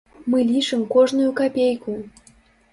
Мы 0.33 0.39
лічым 0.51 0.81
кожную 0.95 1.29
капейку. 1.43 1.91